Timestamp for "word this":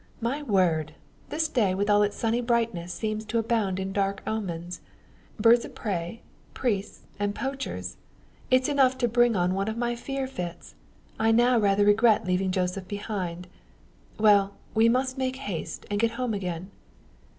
0.41-1.47